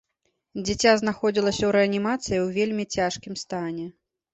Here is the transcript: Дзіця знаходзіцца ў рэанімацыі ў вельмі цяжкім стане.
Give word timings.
Дзіця 0.65 0.93
знаходзіцца 1.01 1.53
ў 1.65 1.71
рэанімацыі 1.77 2.37
ў 2.45 2.59
вельмі 2.59 2.91
цяжкім 3.01 3.33
стане. 3.49 3.85